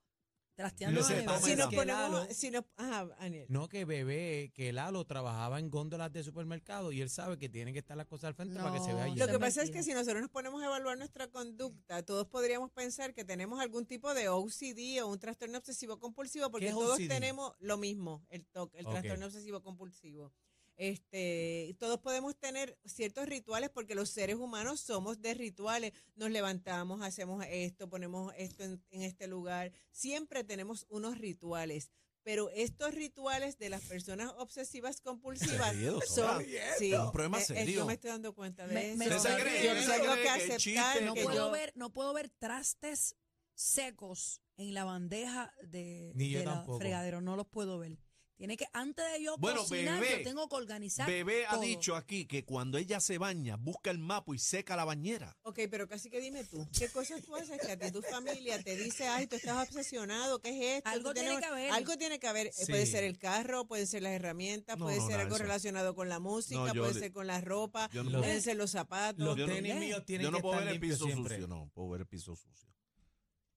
trasteando 0.55 1.01
Lo 1.01 1.07
toma 1.07 1.41
Si 1.41 1.57
nos 1.57 1.69
que 1.69 1.77
ponemos, 1.77 2.11
Lalo- 2.13 2.27
si 2.35 2.51
nos, 2.51 2.65
ajá, 2.77 3.09
Aniel. 3.19 3.47
No, 3.49 3.69
que 3.69 3.85
bebé, 3.85 4.51
que 4.55 4.73
Lalo 4.73 5.05
trabajaba 5.05 5.59
en 5.59 5.71
góndolas 5.71 6.13
de 6.13 6.23
supermercado 6.23 6.93
y 6.93 7.01
él 7.01 7.11
sabe 7.11 7.39
que 7.39 7.49
tienen 7.49 7.73
que 7.75 7.81
estar 7.81 7.97
las 7.97 8.07
cosas 8.07 8.29
al 8.29 8.35
frente 8.35 8.57
para 8.57 8.73
que 8.73 8.81
se 8.81 8.87
vea 8.93 9.07
No, 9.07 9.13
allí. 9.13 9.19
Lo 9.19 9.27
que 9.29 9.39
pasa 9.39 9.63
es 9.63 9.71
que 9.71 9.83
si 9.83 9.93
nosotros 9.95 10.21
nos 10.21 10.31
ponemos 10.31 10.63
a 10.63 10.67
evaluar 10.67 10.99
nuestra 10.99 11.29
conducta, 11.29 12.03
todos 12.03 12.27
podríamos 12.27 12.71
pensar 12.71 13.15
que 13.15 13.25
tenemos 13.25 13.61
algún 13.61 13.87
tipo 13.87 14.13
de 14.15 14.29
OCD 14.29 15.03
o 15.03 15.09
un 15.09 15.19
trastorno 15.19 15.59
obsesivo 15.59 15.99
compulsivo, 15.99 16.51
porque 16.51 16.69
es 16.69 16.73
todos 16.75 16.97
OCD? 16.99 17.09
tenemos 17.09 17.55
lo 17.61 17.77
mismo, 17.79 18.25
el 18.29 18.47
TOC, 18.47 18.75
el 18.75 18.87
Ok. 18.87 18.93
trastorno 18.93 19.27
obsesivo 19.27 19.63
compulsivo. 19.63 20.33
Este, 20.77 21.77
todos 21.79 22.01
podemos 22.01 22.37
tener 22.37 22.79
ciertos 22.85 23.27
rituales 23.29 23.71
porque 23.71 23.95
los 23.95 24.11
seres 24.11 24.37
humanos 24.37 24.81
somos 24.81 25.21
de 25.21 25.35
rituales. 25.35 25.93
Nos 26.17 26.31
levantamos, 26.31 27.03
hacemos 27.03 27.45
esto, 27.49 27.89
ponemos 27.89 28.33
esto 28.37 28.65
en, 28.65 28.83
en 28.91 29.03
este 29.03 29.27
lugar. 29.27 29.73
Siempre 29.91 30.45
tenemos 30.45 30.87
unos 30.89 31.19
rituales. 31.19 31.91
Pero 32.25 32.51
estos 32.51 32.95
rituales 32.95 33.59
de 33.59 33.69
las 33.69 33.83
personas 33.83 34.33
obsesivas 34.39 35.01
compulsivas 35.01 35.73
Serio, 35.73 36.01
son, 36.07 36.45
sí, 36.79 36.93
un 36.95 37.11
problema 37.11 37.39
eh, 37.41 37.43
eh, 37.43 37.45
serio. 37.47 37.81
yo 37.81 37.85
me 37.87 37.95
estoy 37.95 38.11
dando 38.11 38.33
cuenta 38.33 38.65
de 38.69 38.75
Me- 38.75 38.89
eso. 38.91 38.97
me 38.99 39.07
¿Usted 39.09 39.19
se 39.19 39.29
estoy 39.29 39.43
cree 39.43 39.65
Yo 39.67 39.73
riendo. 39.75 39.93
tengo 39.93 40.15
que 40.15 40.21
que 40.23 40.29
el 40.29 40.35
aceptar 40.35 40.59
chiste- 40.61 41.05
no 41.05 41.15
que 41.15 41.23
puedo 41.25 41.47
yo- 41.47 41.51
ver, 41.51 41.73
no 41.75 41.93
puedo 41.93 42.13
ver 42.13 42.31
trastes 42.31 43.17
secos 43.55 44.41
en 44.57 44.73
la 44.73 44.85
bandeja 44.85 45.53
de, 45.65 46.13
la 46.45 46.65
fregadero, 46.79 47.21
no 47.21 47.35
los 47.37 47.47
puedo 47.49 47.79
ver. 47.81 47.99
Tiene 48.37 48.57
que, 48.57 48.67
antes 48.73 49.05
de 49.13 49.23
yo 49.23 49.37
Bueno, 49.39 49.61
cocinar, 49.61 50.01
bebé, 50.01 50.19
yo 50.19 50.25
tengo 50.31 50.49
que 50.49 50.57
organizar. 50.57 51.07
Bebé 51.09 51.47
ha 51.47 51.59
dicho 51.59 51.95
aquí 51.95 52.27
que 52.27 52.45
cuando 52.45 52.77
ella 52.77 52.99
se 52.99 53.17
baña, 53.19 53.57
busca 53.57 53.91
el 53.93 53.99
mapa 53.99 54.35
y 54.35 54.39
seca 54.41 54.75
la 54.75 54.85
bañera. 54.85 55.37
Ok, 55.43 55.61
pero 55.71 55.87
casi 55.87 56.11
que 56.11 56.21
dime 56.21 56.43
tú, 56.45 56.67
¿qué 56.77 56.89
cosas 56.89 57.23
tú 57.23 57.37
haces 57.37 57.61
que 57.61 57.71
a 57.73 57.79
ti 57.79 57.93
tu 57.93 58.03
familia 58.03 58.61
te 58.61 58.75
dice, 58.77 59.07
ay, 59.07 59.29
tú 59.29 59.37
estás 59.37 59.69
obsesionado, 59.69 60.41
¿qué 60.41 60.49
es 60.49 60.79
esto? 60.79 60.91
Algo 60.91 61.15
tiene 61.15 61.39
que 61.39 61.45
haber. 61.45 61.71
Algo 61.71 61.97
tiene 61.97 62.19
que 62.19 62.27
haber. 62.27 62.47
Eh, 62.49 62.53
Sí. 62.53 62.67
Puede 62.73 62.87
ser 62.87 63.05
el 63.05 63.19
carro, 63.19 63.67
pueden 63.67 63.87
ser 63.87 64.03
las 64.03 64.13
herramientas, 64.13 64.77
No, 64.79 64.87
puede 64.87 64.99
no, 64.99 65.07
ser 65.07 65.21
algo 65.21 65.35
eso. 65.37 65.45
relacionado 65.45 65.95
con 65.95 66.09
la 66.09 66.19
música, 66.19 66.59
No, 66.61 66.75
yo 66.75 66.83
puede 66.83 66.95
le- 66.95 67.01
ser 67.01 67.13
con 67.13 67.27
la 67.29 67.41
ropa, 67.41 67.89
pueden 67.91 68.43
ser 68.43 68.57
los 68.57 68.71
zapatos. 68.73 69.25
Los 69.25 69.37
tenis 69.37 69.75
míos 69.77 70.03
tienen 70.05 70.25
Yo 70.25 70.31
no 70.33 70.39
que 70.39 70.43
puedo 70.43 70.55
estar 70.55 70.65
ver 70.67 70.75
el 70.75 70.81
limpios 70.81 70.99
piso 70.99 71.07
siempre. 71.07 71.37
sucio, 71.37 71.47
no, 71.49 71.71
puedo 71.75 71.91
ver 71.91 72.01
el 72.01 72.07
piso 72.09 72.35
sucio. 72.35 72.72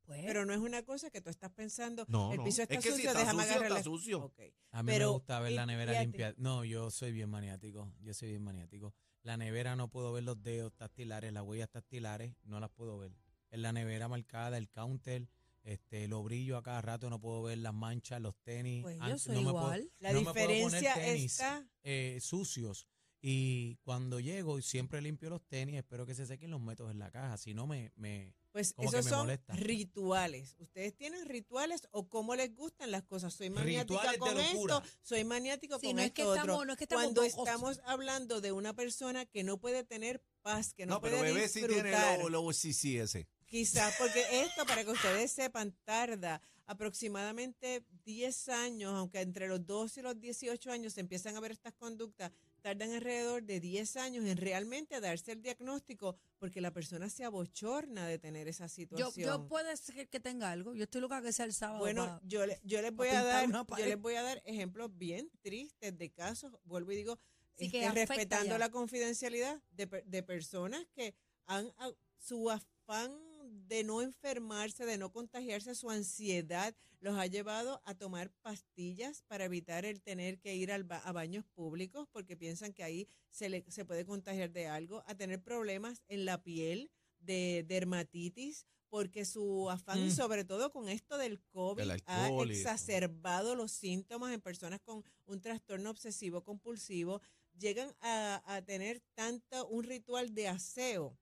Pues, 0.05 0.23
Pero 0.25 0.45
no 0.45 0.53
es 0.53 0.59
una 0.59 0.83
cosa 0.83 1.09
que 1.09 1.21
tú 1.21 1.29
estás 1.29 1.51
pensando, 1.51 2.05
No, 2.07 2.31
el 2.31 2.37
no. 2.37 2.43
piso 2.43 2.61
está 2.61 2.75
Es 2.75 2.79
que 2.83 2.89
si 2.89 2.95
sucio, 2.95 3.09
está 3.09 3.19
déjame 3.19 3.41
sucio, 3.43 3.51
agarrarle. 3.57 3.77
está 3.79 3.89
sucio. 3.89 4.23
Ok. 4.25 4.39
A 4.71 4.83
mí 4.83 4.91
me 4.91 5.05
gusta 5.05 5.39
ver 5.39 5.51
y- 5.51 5.55
la 5.55 5.65
nevera 5.65 5.95
y 6.01 6.05
limpia. 6.05 6.33
No, 6.37 6.63
yo 6.63 6.91
soy 6.91 7.11
bien 7.11 7.29
maniático. 7.29 7.91
Yo 8.01 8.13
soy 8.13 8.29
bien 8.29 8.43
maniático. 8.43 8.93
La 9.23 9.37
nevera 9.37 9.75
no 9.75 9.89
puedo 9.89 10.13
ver 10.13 10.23
los 10.23 10.41
dedos 10.43 10.73
tactilares, 10.75 11.33
las 11.33 11.43
huellas 11.43 11.69
tactilares, 11.69 12.35
no 12.43 12.59
las 12.59 12.69
puedo 12.69 12.97
ver. 12.99 13.11
En 13.49 13.61
la 13.63 13.71
nevera 13.73 14.07
marcada, 14.07 14.57
el 14.57 14.69
counter, 14.69 15.27
este, 15.63 16.07
los 16.07 16.23
brillos 16.23 16.59
a 16.59 16.61
cada 16.61 16.81
rato, 16.81 17.09
no 17.09 17.19
puedo 17.19 17.41
ver 17.41 17.57
las 17.57 17.73
manchas, 17.73 18.21
los 18.21 18.35
tenis. 18.43 18.83
pues 18.83 18.99
yo 18.99 19.17
soy 19.17 19.33
no 19.35 19.41
me 19.41 19.51
puedo- 19.51 19.65
igual. 19.65 19.91
La 19.99 20.11
no 20.13 20.19
me 20.19 20.23
puedo 20.25 20.33
poner 20.45 20.49
diferencia 20.63 20.93
tenis. 20.93 21.31
está 21.31 21.67
eh, 21.83 22.19
sucios. 22.21 22.87
Y 23.21 23.77
cuando 23.77 24.19
llego, 24.19 24.61
siempre 24.61 25.01
limpio 25.01 25.31
los 25.31 25.41
tenis, 25.47 25.77
espero 25.77 26.05
que 26.05 26.13
se 26.13 26.27
sequen 26.27 26.51
los 26.51 26.61
metos 26.61 26.91
en 26.91 26.99
la 26.99 27.09
caja. 27.09 27.37
Si 27.37 27.55
no, 27.55 27.65
me, 27.65 27.91
me, 27.95 28.35
Pues 28.55 28.71
Como 28.71 28.89
que 28.89 28.95
esos 28.99 29.05
me 29.05 29.11
son 29.11 29.19
molesta. 29.27 29.53
rituales. 29.53 30.55
¿Ustedes 30.59 30.95
tienen 30.95 31.25
rituales 31.25 31.89
o 31.91 32.07
cómo 32.07 32.35
les 32.37 32.55
gustan 32.55 32.89
las 32.89 33.03
cosas? 33.03 33.33
Soy 33.33 33.49
maniática 33.49 34.13
Rituales 34.13 34.13
de 34.13 34.17
con 34.19 34.39
esto, 34.39 34.83
soy 35.01 35.25
maniático 35.25 35.77
Sí, 35.77 35.87
con 35.87 35.97
no 35.97 36.01
es 36.01 36.07
esto 36.07 36.15
que 36.15 36.23
otro. 36.23 36.41
estamos- 36.41 36.65
no 36.65 36.71
es 36.71 36.77
que 36.77 36.83
estamos 36.85 37.03
Cuando 37.03 37.21
bocos. 37.23 37.37
estamos 37.37 37.81
hablando 37.83 38.39
de 38.39 38.53
una 38.53 38.73
persona 38.73 39.25
que 39.25 39.43
no 39.43 39.57
puede 39.59 39.83
tener 39.83 40.23
paz, 40.41 40.73
que 40.73 40.85
no, 40.85 40.93
No, 40.95 41.01
pero 41.01 41.17
puede 41.17 41.33
bebé 41.33 41.49
sí 41.49 41.59
disfrutar, 41.67 42.17
tiene 42.17 42.29
lo, 42.29 42.43
lo 42.43 42.53
sí, 42.53 42.71
sí, 42.71 42.97
ese. 42.97 43.27
quizás, 43.45 43.93
porque 43.99 44.23
esto, 44.31 44.65
para 44.65 44.85
que 44.85 44.91
ustedes 44.91 45.33
sepan, 45.33 45.75
tarda 45.83 46.41
aproximadamente 46.65 47.83
10 48.05 48.47
años, 48.47 48.93
aunque 48.93 49.19
entre 49.19 49.49
los 49.49 49.65
12 49.65 49.99
y 49.99 50.03
los 50.03 50.17
18 50.17 50.71
años 50.71 50.93
se 50.93 51.01
empiezan 51.01 51.35
a 51.35 51.41
ver 51.41 51.51
estas 51.51 51.73
conductas, 51.73 52.31
tardan 52.65 52.93
alrededor 52.93 53.43
de 53.43 53.59
10 53.59 53.95
años 53.97 54.25
en 54.25 54.37
realmente 54.37 54.99
darse 54.99 55.33
el 55.33 55.41
diagnóstico 55.43 56.15
porque 56.39 56.61
la 56.61 56.71
persona 56.71 57.09
se 57.11 57.23
abochorna 57.23 58.07
de 58.07 58.17
tener 58.17 58.47
esa 58.47 58.65
yo, 58.65 58.69
situación. 58.73 59.27
yo 59.27 59.47
puede 59.47 59.77
ser 59.77 60.09
que 60.09 60.19
tenga 60.19 60.49
algo. 60.49 60.73
Yo 60.73 60.85
estoy 60.85 60.99
loca 61.01 61.21
que 61.21 61.31
sea 61.31 61.45
el 61.45 61.53
sábado. 61.53 61.77
Bueno, 61.77 62.19
yo, 62.23 62.43
le- 62.47 62.59
yo 62.63 62.81
les 62.81 62.91
voy 62.91 63.09
a 63.09 63.23
dar, 63.23 63.47
yo 63.51 63.85
les 63.85 64.01
voy 64.01 64.15
a 64.15 64.23
dar 64.23 64.41
ejemplos 64.45 64.89
bien 64.97 65.29
tristes 65.43 65.95
de 65.95 66.09
casos, 66.09 66.53
vuelvo 66.63 66.91
y 66.91 66.95
digo, 66.95 67.19
Sí, 67.55 67.69
que 67.69 67.83
este, 67.83 67.85
afecta 67.85 68.15
respetando 68.15 68.55
ya. 68.55 68.57
la 68.57 68.69
confidencialidad 68.71 69.61
de, 69.69 69.85
de 70.03 70.23
personas 70.23 70.83
que 70.95 71.13
han 71.45 71.71
a- 71.77 71.91
su 72.17 72.49
afán 72.49 73.11
de 73.55 73.83
no 73.83 74.01
enfermarse, 74.01 74.85
de 74.85 74.97
no 74.97 75.11
contagiarse, 75.11 75.75
su 75.75 75.89
ansiedad 75.89 76.75
los 76.99 77.17
ha 77.17 77.27
llevado 77.27 77.81
a 77.85 77.93
tomar 77.95 78.31
pastillas 78.41 79.21
para 79.27 79.45
evitar 79.45 79.85
el 79.85 80.01
tener 80.01 80.39
que 80.39 80.55
ir 80.55 80.71
al 80.71 80.83
ba- 80.83 80.99
a 80.99 81.11
baños 81.11 81.45
públicos 81.53 82.07
porque 82.11 82.35
piensan 82.37 82.73
que 82.73 82.83
ahí 82.83 83.07
se, 83.29 83.49
le, 83.49 83.63
se 83.69 83.85
puede 83.85 84.05
contagiar 84.05 84.51
de 84.51 84.67
algo, 84.67 85.03
a 85.05 85.15
tener 85.15 85.41
problemas 85.41 86.01
en 86.07 86.25
la 86.25 86.41
piel, 86.41 86.89
de 87.19 87.63
dermatitis, 87.67 88.65
porque 88.89 89.25
su 89.25 89.69
afán, 89.69 90.07
Mm. 90.07 90.11
sobre 90.11 90.45
todo 90.45 90.71
con 90.71 90.89
esto 90.89 91.17
del 91.17 91.41
COVID, 91.51 91.83
ha 92.05 92.29
exacerbado 92.59 93.55
los 93.55 93.71
síntomas 93.71 94.33
en 94.33 94.41
personas 94.41 94.79
con 94.81 95.03
un 95.25 95.41
trastorno 95.41 95.89
obsesivo 95.89 96.43
compulsivo, 96.43 97.21
llegan 97.57 97.93
a, 98.01 98.41
a 98.45 98.61
tener 98.63 99.01
tanto 99.15 99.67
un 99.67 99.83
ritual 99.83 100.33
de 100.33 100.47
aseo 100.47 101.17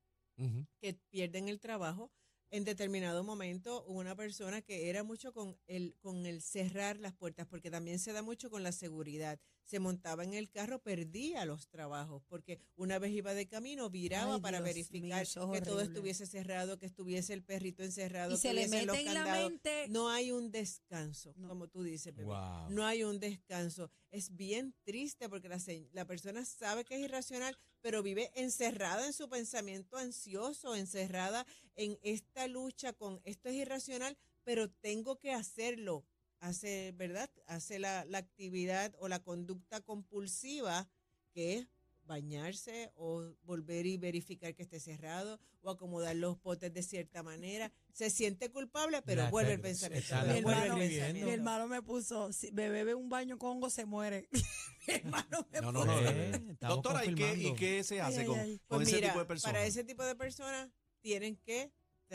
que 0.80 0.94
pierden 1.10 1.48
el 1.48 1.60
trabajo. 1.60 2.12
En 2.54 2.66
determinado 2.66 3.24
momento 3.24 3.84
hubo 3.88 3.98
una 4.00 4.16
persona 4.16 4.62
que 4.62 4.88
era 4.88 5.04
mucho 5.04 5.34
con 5.34 5.58
el, 5.66 5.96
con 5.98 6.28
el 6.28 6.40
cerrar 6.44 6.98
las 6.98 7.12
puertas, 7.16 7.48
porque 7.48 7.72
también 7.72 7.98
se 7.98 8.14
da 8.14 8.22
mucho 8.22 8.52
con 8.52 8.62
la 8.62 8.72
seguridad. 8.72 9.40
Se 9.64 9.80
montaba 9.80 10.24
en 10.24 10.36
el 10.36 10.52
carro, 10.52 10.78
perdía 10.78 11.46
los 11.46 11.68
trabajos, 11.68 12.22
porque 12.28 12.60
una 12.76 13.00
vez 13.00 13.12
iba 13.12 13.34
de 13.34 13.48
camino, 13.48 13.90
viraba 13.90 14.36
Ay, 14.36 14.42
para 14.42 14.60
Dios 14.60 14.66
verificar 14.68 15.02
mío, 15.02 15.24
eso 15.24 15.52
es 15.52 15.60
que 15.62 15.66
todo 15.66 15.82
estuviese 15.82 16.28
cerrado, 16.28 16.78
que 16.78 16.86
estuviese 16.86 17.34
el 17.34 17.42
perrito 17.42 17.82
encerrado, 17.82 18.36
Y 18.36 18.38
se 18.38 18.54
le 18.54 18.68
los 18.68 18.70
mete 18.70 19.02
en 19.02 19.14
la 19.16 19.26
mente. 19.26 19.88
No 19.90 20.10
hay 20.10 20.32
un 20.32 20.52
descanso, 20.52 21.34
No. 21.36 21.48
como 21.48 21.70
tú 21.70 21.82
dices, 21.82 22.14
bebé. 22.14 22.28
Wow. 22.28 22.70
No 22.70 22.86
hay 22.86 23.04
un 23.04 23.20
descanso. 23.20 23.90
Es 24.12 24.36
bien 24.36 24.76
triste 24.84 25.28
porque 25.28 25.50
la, 25.50 25.58
la 25.92 26.06
persona 26.06 26.46
sabe 26.46 26.86
que 26.86 26.94
es 26.98 27.02
irracional, 27.02 27.58
pero 27.84 28.02
vive 28.02 28.32
encerrada 28.34 29.06
en 29.06 29.12
su 29.12 29.28
pensamiento 29.28 29.98
ansioso, 29.98 30.74
encerrada 30.74 31.46
en 31.76 32.00
esta 32.02 32.48
lucha 32.48 32.94
con 32.94 33.20
esto 33.26 33.50
es 33.50 33.56
irracional, 33.56 34.18
pero 34.46 34.72
tengo 34.72 35.20
que 35.20 35.34
hacerlo. 35.34 36.06
Hace, 36.40 36.94
¿verdad? 36.96 37.30
Hace 37.46 37.80
la, 37.80 38.06
la 38.06 38.20
actividad 38.20 38.96
o 39.00 39.10
la 39.10 39.20
conducta 39.20 39.82
compulsiva 39.82 40.88
que 41.34 41.56
es 41.56 41.68
bañarse 42.06 42.92
o 42.96 43.34
volver 43.44 43.86
y 43.86 43.98
verificar 43.98 44.54
que 44.56 44.64
esté 44.64 44.80
cerrado 44.80 45.40
o 45.62 45.70
acomodar 45.72 46.16
los 46.16 46.38
potes 46.38 46.74
de 46.74 46.84
cierta 46.84 47.24
manera. 47.24 47.72
Se 47.94 48.10
siente 48.10 48.50
culpable, 48.52 49.02
pero 49.02 49.24
La 49.24 49.30
vuelve 49.30 49.54
el 49.54 49.62
pensamiento. 49.62 50.16
Mi 50.28 50.38
hermano, 50.40 50.78
mi 50.78 51.30
hermano 51.30 51.68
me 51.68 51.82
puso, 51.82 52.32
si 52.34 52.52
me 52.52 52.70
bebe 52.70 52.96
un 52.96 53.10
baño 53.10 53.38
con 53.38 53.52
hongo 53.52 53.70
se 53.70 53.86
muere. 53.86 54.28
mi 54.88 54.94
hermano 54.96 55.48
me 55.52 55.62
No, 55.62 55.72
puso. 55.74 55.86
no, 55.86 56.02
no. 56.02 56.10
Eh, 56.10 56.58
Doctora, 56.60 57.06
¿y 57.06 57.16
qué, 57.16 57.36
¿y 57.36 57.54
qué 57.56 57.84
se 57.84 58.02
hace 58.02 58.22
Ay, 58.22 58.26
con, 58.26 58.40
ay, 58.40 58.50
ay. 58.52 58.58
con 58.68 58.78
Pues 58.80 58.88
ese 58.90 58.98
mira, 58.98 59.08
tipo 59.10 59.20
de 59.20 59.26
personas? 59.26 59.54
Para 59.54 59.66
ese 59.66 59.84
tipo 59.84 60.04
de 60.04 60.16
personas 60.16 60.70
tienen 61.02 61.38
que 61.38 61.72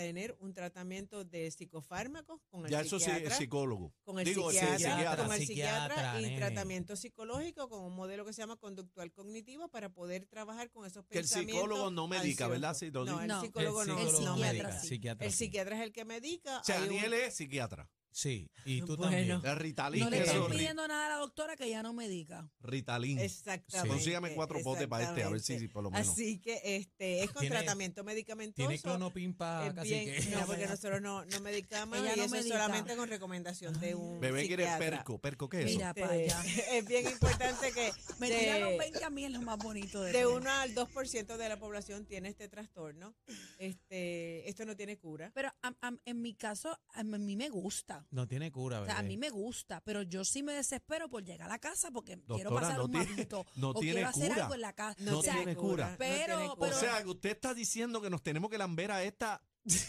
tener 0.07 0.37
un 0.39 0.55
tratamiento 0.55 1.25
de 1.25 1.51
psicofármacos 1.51 2.41
con 2.51 2.65
el 2.65 2.71
ya 2.71 2.83
eso 2.83 2.99
sí 3.01 3.07
psiquiatra, 3.07 3.33
es 3.33 3.37
psicólogo. 3.39 3.93
con 4.05 4.19
el 4.21 4.25
Digo, 4.25 4.51
psiquiatra, 4.51 4.79
psiquiatra. 4.79 5.25
con 5.25 5.33
el 5.35 5.41
Psiquiatra, 5.47 5.87
psiquiatra 5.97 6.19
y 6.21 6.23
nene. 6.23 6.37
tratamiento 6.37 6.95
psicológico 6.97 7.69
con 7.69 7.83
un 7.83 7.95
modelo 7.97 8.25
que 8.25 8.33
se 8.33 8.43
llama 8.43 8.57
conductual 8.57 9.13
cognitivo 9.13 9.69
para 9.69 9.89
poder 9.89 10.27
trabajar 10.27 10.71
con 10.71 10.87
esos 10.87 11.05
Que 11.07 11.19
el 11.19 11.27
psicólogo 11.27 11.91
no 11.91 12.07
medica, 12.07 12.45
ansiosos. 12.45 12.51
¿verdad? 12.51 12.75
Si 12.75 12.91
No, 12.93 13.21
el 13.21 13.27
No, 13.29 13.41
psicólogo 13.41 13.83
el 13.83 13.89
no, 13.89 13.99
psicólogo 13.99 14.21
no 14.25 14.35
psiquiatra 14.37 14.53
medica. 14.69 14.81
sí. 14.81 14.89
Psiquiatra 14.89 15.27
El 15.27 15.33
psiquiatra 15.33 15.77
es 15.77 15.83
el 15.83 15.93
que 15.93 16.05
medica. 16.05 16.61
O 16.61 16.65
sea, 16.65 16.77
un- 16.79 16.85
Daniel 16.87 17.13
es 17.15 17.35
psiquiatra. 17.37 17.91
Sí, 18.11 18.51
y 18.65 18.81
tú 18.81 18.97
Bueno. 18.97 19.03
también. 19.13 19.41
Es 19.45 19.59
Ritalin. 19.59 20.01
No 20.05 20.11
le 20.11 20.23
eso, 20.23 20.33
estoy 20.33 20.57
pidiendo 20.57 20.89
nada 20.89 21.07
a 21.07 21.09
la 21.11 21.15
doctora 21.17 21.57
que 21.57 21.69
ya 21.71 21.83
no 21.83 21.93
me 21.93 22.09
diga. 22.09 22.51
Ritalin. 22.61 23.19
Exactamente. 23.21 23.89
Consígame 23.89 24.35
cuatro 24.35 24.59
potes 24.65 24.89
para 24.89 25.05
este, 25.05 25.23
a 25.23 25.29
ver 25.29 25.41
si, 25.41 25.69
por 25.69 25.85
lo 25.85 25.91
menos. 25.91 26.09
Así 26.09 26.41
que 26.41 26.61
este 26.65 27.23
es 27.23 27.31
con 27.31 27.41
Tiene- 27.43 27.57
tratamiento 27.57 28.03
medicamentoso. 28.03 28.67
Tiene 28.69 28.83
clonopin 28.83 29.35
para 29.35 29.73
casi 29.75 29.91
bien- 29.91 30.05
que. 30.25 30.31
no, 30.31 30.47
porque 30.47 30.67
nosotros 30.67 31.01
no, 31.01 31.25
no 31.27 31.41
medicamos 31.41 31.99
Ella 31.99 32.15
y 32.15 32.19
no 32.19 32.25
eso 32.25 32.35
es 32.37 32.49
solamente 32.49 32.97
con 32.97 33.09
recomendación 33.09 33.79
de 33.79 33.95
un 33.95 34.19
Bebé 34.21 34.47
quiere 34.47 34.65
psiquiatra. 34.65 34.91
perco. 34.97 35.19
¿Perco 35.21 35.49
qué 35.49 35.61
es 35.61 35.67
eso? 35.67 35.77
Mira 35.77 35.89
Este, 35.91 36.01
para 36.01 36.13
allá. 36.15 36.43
Es 36.73 36.87
bien 36.87 37.07
importante 37.09 37.71
que 37.73 37.93
Me 38.19 38.29
de- 38.31 38.39
tira 38.39 38.59
los 38.59 38.79
20 38.79 39.05
a 39.05 39.11
mí 39.11 39.25
es 39.27 39.31
lo 39.31 39.43
más 39.43 39.59
bonito 39.59 40.03
de, 40.03 40.13
de 40.13 40.23
todo. 40.23 40.37
1 40.39 40.51
al 40.51 40.75
2% 40.75 41.37
de 41.37 41.49
la 41.49 41.59
población 41.59 42.05
tiene 42.07 42.29
este 42.31 42.49
trastorno. 42.49 43.15
Este, 43.59 44.49
esto 44.49 44.65
no 44.65 44.77
tiene 44.77 44.97
cura. 44.99 45.31
Pero 45.35 45.51
a- 45.63 45.75
en 46.05 46.21
mi 46.23 46.35
caso, 46.35 46.77
a 46.95 47.05
mí 47.05 47.37
me 47.37 47.49
gusta. 47.49 47.98
No 48.11 48.27
tiene 48.29 48.51
cura, 48.53 48.81
O 48.81 48.85
sea, 48.85 48.99
a 48.99 49.03
mí 49.03 49.17
me 49.17 49.31
gusta, 49.31 49.81
pero 49.85 50.03
yo 50.03 50.25
sí 50.25 50.43
me 50.43 50.53
desespero 50.53 51.09
por 51.09 51.25
llegar 51.25 51.49
a 51.49 51.53
la 51.53 51.59
casa 51.59 51.91
porque 51.91 52.19
quiero 52.27 52.55
pasar 52.55 52.79
no 52.79 52.85
un 52.87 52.91
tiene- 52.93 53.07
momento 53.11 53.47
no 53.57 53.71
o 53.71 53.75
tiene 53.81 53.95
quiero 53.95 54.09
hacer 54.09 54.29
cura. 54.31 54.43
algo 54.45 54.55
en 54.55 54.61
la 54.61 54.73
casa. 54.73 54.97
No 55.03 55.19
o 55.19 55.23
sea, 55.23 55.35
tiene 55.35 55.57
cura. 55.57 55.91
no 55.93 55.97
Pero- 55.99 56.39
tiene 56.57 56.75
O 56.75 56.79
sea, 56.79 57.03
que 57.03 57.09
usted 57.09 57.31
está 57.31 57.55
diciendo 57.55 58.01
que 58.01 58.11
nos 58.11 58.23
tenemos 58.23 58.51
que 58.51 58.59
lamber 58.59 58.91
a 58.91 59.03
esta. 59.05 59.43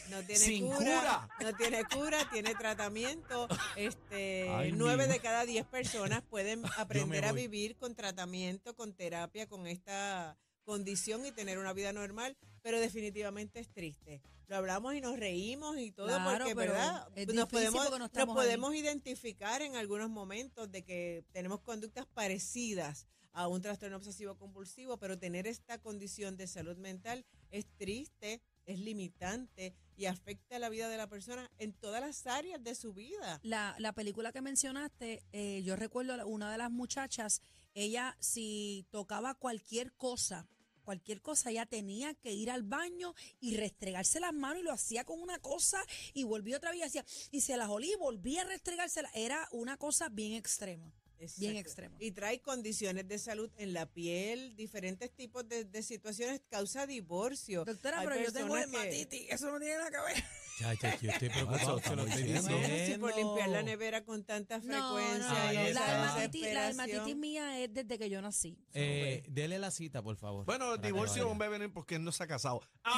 no 0.09 0.17
tiene 0.23 0.35
sin 0.35 0.65
cura, 0.67 0.77
cura. 0.77 1.29
No 1.41 1.53
tiene 1.57 1.83
cura, 1.85 2.29
tiene 2.31 2.53
tratamiento. 2.55 3.47
Este, 3.75 4.71
nueve 4.73 5.07
de 5.07 5.19
cada 5.19 5.45
diez 5.45 5.65
personas 5.65 6.21
pueden 6.29 6.63
aprender 6.77 7.25
a 7.25 7.31
vivir 7.31 7.77
con 7.77 7.95
tratamiento, 7.95 8.75
con 8.75 8.93
terapia, 8.93 9.47
con 9.47 9.67
esta 9.67 10.37
condición 10.65 11.25
y 11.25 11.31
tener 11.31 11.57
una 11.57 11.73
vida 11.73 11.93
normal, 11.93 12.37
pero 12.61 12.79
definitivamente 12.79 13.59
es 13.59 13.69
triste. 13.71 14.21
Lo 14.49 14.55
hablamos 14.55 14.95
y 14.95 15.01
nos 15.01 15.17
reímos 15.17 15.77
y 15.77 15.91
todo 15.91 16.07
Claro, 16.07 16.45
porque, 16.45 16.55
pero 16.55 16.73
¿verdad? 16.73 17.07
nos 17.33 17.47
podemos, 17.47 17.85
porque 17.85 17.99
no 17.99 18.25
nos 18.25 18.35
podemos 18.35 18.73
identificar 18.73 19.61
en 19.61 19.75
algunos 19.75 20.09
momentos 20.09 20.71
de 20.71 20.83
que 20.83 21.23
tenemos 21.31 21.61
conductas 21.61 22.07
parecidas 22.07 23.05
a 23.31 23.47
un 23.47 23.61
trastorno 23.61 23.97
obsesivo 23.97 24.35
compulsivo, 24.39 24.97
pero 24.97 25.19
tener 25.19 25.45
esta 25.45 25.77
condición 25.77 26.35
de 26.35 26.47
salud 26.47 26.77
mental 26.77 27.25
es 27.51 27.67
triste, 27.77 28.41
es 28.65 28.79
limitante 28.79 29.75
y 29.95 30.07
afecta 30.07 30.57
la 30.57 30.69
vida 30.69 30.89
de 30.89 30.97
la 30.97 31.07
persona 31.07 31.47
en 31.59 31.71
todas 31.71 32.01
las 32.01 32.25
áreas 32.25 32.63
de 32.63 32.73
su 32.73 32.91
vida. 32.91 33.39
La, 33.43 33.75
la 33.77 33.93
película 33.93 34.31
que 34.31 34.41
mencionaste, 34.41 35.23
eh, 35.31 35.61
yo 35.63 35.75
recuerdo 35.75 36.27
una 36.27 36.51
de 36.51 36.57
las 36.57 36.71
muchachas, 36.71 37.43
ella 37.75 38.17
si 38.19 38.87
tocaba 38.89 39.35
cualquier 39.35 39.93
cosa, 39.93 40.47
cualquier 40.89 41.21
cosa, 41.21 41.51
ella 41.51 41.67
tenía 41.67 42.15
que 42.15 42.31
ir 42.33 42.49
al 42.49 42.63
baño 42.63 43.13
y 43.39 43.55
restregarse 43.55 44.19
las 44.19 44.33
manos 44.33 44.61
y 44.61 44.63
lo 44.63 44.71
hacía 44.71 45.03
con 45.03 45.21
una 45.21 45.37
cosa 45.37 45.83
y 46.15 46.23
volvía 46.23 46.57
otra 46.57 46.71
vez 46.71 46.79
y 46.79 46.83
hacía, 46.83 47.05
y 47.29 47.41
se 47.41 47.55
las 47.57 47.69
olía 47.69 47.93
y 47.93 47.97
volvía 47.97 48.41
a 48.41 48.45
restregársela. 48.45 49.07
Era 49.13 49.47
una 49.51 49.77
cosa 49.77 50.09
bien 50.09 50.33
extrema. 50.33 50.91
Bien 51.37 51.57
extremo. 51.57 51.95
Y 51.99 52.11
trae 52.11 52.39
condiciones 52.41 53.07
de 53.07 53.19
salud 53.19 53.51
en 53.57 53.73
la 53.73 53.85
piel, 53.85 54.55
diferentes 54.55 55.11
tipos 55.11 55.47
de, 55.47 55.65
de 55.65 55.83
situaciones, 55.83 56.41
causa 56.49 56.87
divorcio. 56.87 57.65
Doctora, 57.65 57.99
Hay 57.99 58.07
pero 58.07 58.23
yo 58.23 58.31
tengo 58.33 58.55
que- 58.55 58.61
hematitis, 58.63 59.29
eso 59.29 59.51
no 59.51 59.59
tiene 59.59 59.75
nada 59.77 59.91
que 59.91 60.13
ver. 60.13 60.23
Chacho, 60.59 60.87
yo 61.01 61.11
estoy 61.11 61.29
preocupado, 61.29 61.79
lo 61.95 62.03
estoy 62.05 62.23
diciendo. 62.23 62.41
Bueno, 62.51 62.67
diciendo. 62.67 62.93
si 62.93 62.97
por 62.99 63.15
limpiar 63.15 63.49
la 63.49 63.63
nevera 63.63 64.03
con 64.03 64.23
tanta 64.25 64.57
No, 64.57 64.63
frecuencia 64.63 65.27
no, 65.29 65.33
no, 65.33 65.39
Ahí 65.39 65.55
La, 65.55 65.67
esa 65.69 65.69
está. 65.69 65.95
hematitis, 66.11 66.53
la 66.53 67.15
mía 67.15 67.59
es 67.59 67.73
desde 67.73 67.97
que 67.97 68.09
yo 68.09 68.21
nací. 68.21 68.57
Eh, 68.73 69.23
dele 69.29 69.57
la 69.57 69.71
cita, 69.71 70.01
por 70.01 70.17
favor. 70.17 70.45
Bueno, 70.45 70.73
el 70.73 70.81
divorcio 70.81 71.29
un 71.29 71.37
bebé 71.37 71.69
porque 71.69 71.95
él 71.95 72.03
no 72.03 72.11
se 72.11 72.23
ha 72.23 72.27
casado. 72.27 72.61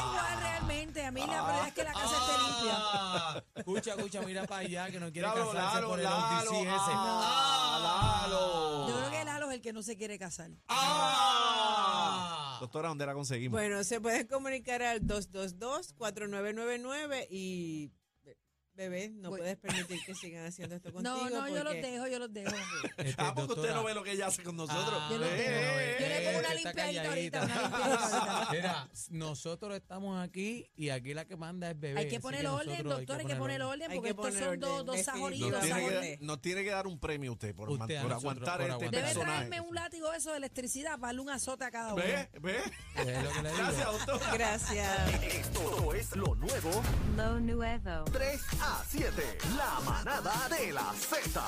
Igual 0.00 0.38
realmente, 0.40 1.04
a 1.04 1.10
mí 1.10 1.20
la 1.26 1.42
verdad 1.42 1.68
es 1.68 1.74
que 1.74 1.84
la 1.84 1.92
casa 1.92 2.16
esté 2.16 2.42
limpia. 2.42 2.74
Ah, 2.78 3.42
Escucha, 3.56 3.94
escucha, 3.94 4.20
mira 4.22 4.46
para 4.46 4.60
allá 4.62 4.90
que 4.90 5.00
no 5.00 5.10
quiere 5.12 5.26
Lalo, 5.28 5.50
casarse 5.52 5.74
Lalo, 5.76 5.88
por 5.88 5.98
el 6.00 6.06
ese. 6.06 6.12
ah, 6.94 8.22
Lalo. 8.28 8.88
Yo 8.88 8.96
creo 8.96 9.10
que 9.10 9.24
Lalo 9.24 9.50
es 9.50 9.54
el 9.56 9.62
que 9.62 9.72
no 9.72 9.82
se 9.82 9.96
quiere 9.96 10.18
casar. 10.18 10.50
Ah. 10.68 12.33
Doctora, 12.60 12.88
¿dónde 12.88 13.06
la 13.06 13.14
conseguimos? 13.14 13.58
Bueno, 13.58 13.82
se 13.84 14.00
pueden 14.00 14.26
comunicar 14.26 14.82
al 14.82 15.00
222-4999 15.02 17.26
y 17.30 17.90
be- 18.22 18.36
bebé, 18.74 19.10
no 19.10 19.30
Voy. 19.30 19.40
puedes 19.40 19.56
permitir 19.56 19.98
que 20.04 20.14
sigan 20.14 20.46
haciendo 20.46 20.76
esto 20.76 20.92
contigo. 20.92 21.16
No, 21.16 21.30
no, 21.30 21.48
yo 21.48 21.64
los 21.64 21.72
dejo, 21.74 22.06
yo 22.08 22.18
los 22.18 22.32
dejo. 22.32 22.54
Este, 22.98 23.14
ah, 23.18 23.32
porque 23.34 23.52
usted 23.54 23.74
no 23.74 23.84
ve 23.84 23.94
lo 23.94 24.02
que 24.02 24.12
ella 24.12 24.26
hace 24.28 24.42
con 24.42 24.56
nosotros. 24.56 24.92
Ah, 24.94 25.08
Yo 25.10 25.18
lo 25.18 25.26
Eh, 25.26 25.30
eh, 25.36 25.93
está 26.68 26.86
limpiadita 26.86 27.08
ahorita, 27.08 27.40
calladita. 27.40 27.66
una 27.68 27.88
limpiadita 27.88 28.34
ahorita. 28.34 28.52
Mira, 28.52 28.88
nosotros 29.10 29.76
estamos 29.76 30.22
aquí 30.22 30.70
y 30.76 30.88
aquí 30.90 31.14
la 31.14 31.24
que 31.24 31.36
manda 31.36 31.70
es 31.70 31.78
bebé. 31.80 32.00
Hay 32.00 32.08
que 32.08 32.16
así 32.16 32.22
poner 32.22 32.46
orden, 32.46 32.66
nosotros 32.68 32.94
doctor, 32.98 33.20
hay 33.20 33.26
que 33.26 33.36
poner 33.36 33.62
orden, 33.62 33.90
Hay 33.90 33.96
porque 33.96 34.08
que 34.08 34.10
estos 34.10 34.26
poner 34.26 34.44
son 34.44 34.60
dos, 34.60 34.86
dos 34.86 34.96
Nos 34.96 35.04
sajoritos. 35.04 35.38
tiene, 35.38 35.56
definitivamente. 35.56 35.88
que, 35.94 35.94
sajoritos. 36.04 36.26
nos 36.26 36.40
tiene 36.42 36.64
que 36.64 36.70
dar 36.70 36.86
un 36.86 36.98
premio 36.98 37.32
usted 37.32 37.54
por, 37.54 37.68
man- 37.70 37.80
Usted 37.82 37.96
a 37.96 38.02
por 38.02 38.10
nosotros, 38.10 38.32
aguantar 38.48 38.54
por 38.58 38.62
este 38.62 38.72
aguantar. 38.74 38.90
Debe 38.90 39.02
personaje. 39.14 39.48
traerme 39.48 39.60
un 39.68 39.74
látigo 39.74 40.12
eso 40.12 40.30
de 40.30 40.36
electricidad 40.38 40.92
para 40.92 41.06
darle 41.08 41.20
un 41.20 41.30
azote 41.30 41.64
a 41.64 41.70
cada 41.70 41.94
uno. 41.94 42.02
¿Ve? 42.02 42.28
¿Ve? 42.40 42.56
Es 42.96 43.22
lo 43.24 43.30
que 43.32 43.42
le 43.42 43.50
digo. 43.50 43.62
Gracias, 43.64 43.86
doctora. 44.06 44.32
Gracias. 44.34 45.22
Esto 45.24 45.94
es 45.94 46.16
lo 46.16 46.34
nuevo 46.34 46.82
Lo 47.16 47.40
nuevo. 47.40 48.04
3 48.12 48.40
a 48.60 48.84
7. 48.88 49.38
La 49.56 49.80
manada 49.84 50.48
de 50.48 50.72
la 50.72 50.92
Z. 50.94 51.44